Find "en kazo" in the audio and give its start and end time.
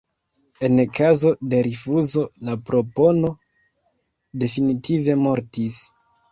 0.67-1.33